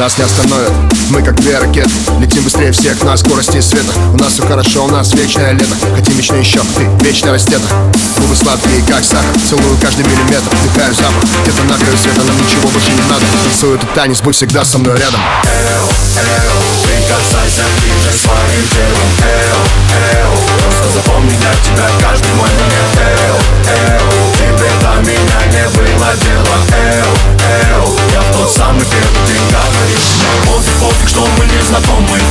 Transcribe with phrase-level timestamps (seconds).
[0.00, 0.72] Нас не остановят,
[1.10, 1.90] мы как две ракеты.
[2.20, 3.92] Летим быстрее всех на скорости света.
[4.14, 5.76] У нас все хорошо, у нас вечное лето.
[5.94, 7.68] Хотим вечно еще, ты вечно растета
[8.18, 9.38] Губы сладкие, как сахар.
[9.46, 11.22] Целую каждый миллиметр, вдыхаю запах.
[11.42, 13.24] Где-то на краю света, нам ничего больше не надо.
[13.42, 15.20] Танцую этот танец, будь всегда со мной рядом.
[15.44, 16.19] Эо,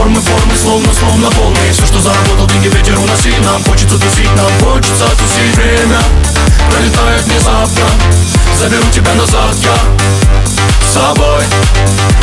[0.00, 1.58] Формы, формы, словно, словно волны.
[1.72, 3.62] Все, что заработал, деньги ветер уноси Нам.
[3.64, 5.54] Хочется тусить, нам хочется тусить.
[5.54, 6.00] Время
[6.70, 7.84] пролетает внезапно.
[8.58, 9.76] Заберу тебя назад, я
[10.88, 11.44] с собой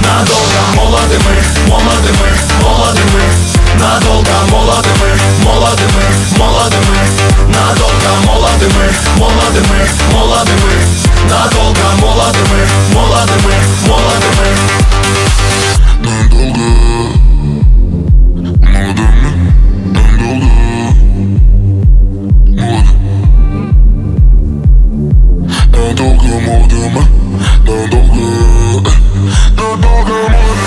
[0.00, 0.74] Надолго.
[0.74, 1.19] Молоды
[25.90, 27.02] Надолго молоды мы
[27.66, 28.90] Надолго
[29.56, 30.14] Надолго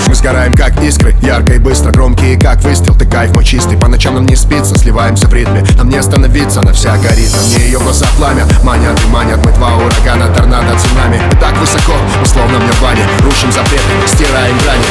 [0.06, 3.88] Мы сгораем как искры, ярко и быстро Громкие как выстрел, ты кайф мой чистый По
[3.88, 7.32] ночам нам не спится, сливаемся в ритме Нам не остановиться, она вся горит.
[7.32, 9.40] На мне ее глаза пламя, манят и манят.
[9.46, 11.22] Мы два урагана, торнадо, цунами.
[11.32, 13.04] Мы так высоко, мы словно в нирване.
[13.22, 14.84] Рушим запреты, стираем грани.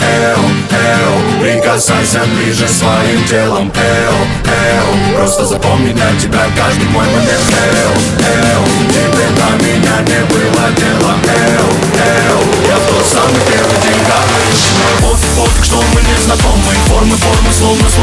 [0.00, 0.38] Эо,
[0.70, 3.72] эо, прикасайся ближе своим телом.
[3.74, 7.42] Эо, эо, просто запомни для тебя каждый мой момент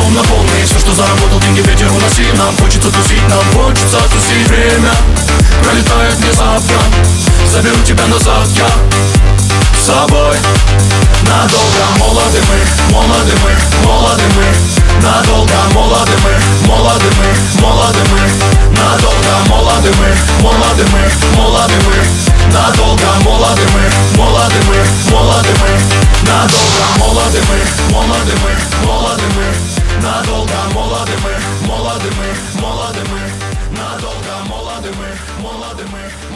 [0.05, 2.25] словно, словно волны Все, что заработал, деньги ветер уноси.
[2.37, 4.47] Нам хочется тусить, нам хочется тусить.
[4.47, 4.91] Время
[5.63, 6.79] пролетает внезапно
[7.51, 8.67] Заберу тебя назад, я
[9.79, 10.37] с собой
[11.23, 11.85] Надолго.
[11.99, 14.45] Молоды мы, молоды мы, молоды мы.
[15.01, 15.53] Надолго.
[15.73, 18.19] Молоды мы, молоды мы, молоды мы.
[18.77, 19.49] Надолго.
[19.49, 22.53] Молоды мы, молоды мы, молоды мы.
[22.53, 23.07] Надолго.
[23.23, 25.69] Молоды мы, молоды мы, молоды мы.
[26.27, 26.85] Надолго.
[26.99, 28.64] Молоды мы, молоды мы,
[35.73, 36.34] мы